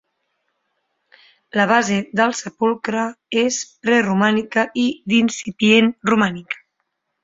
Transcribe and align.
La 1.61 1.65
base 1.73 1.99
del 2.21 2.33
sepulcre 2.41 3.05
és 3.45 3.61
preromànica 3.87 4.67
i 4.89 4.91
d'incipient 5.11 5.97
romànic. 6.13 6.63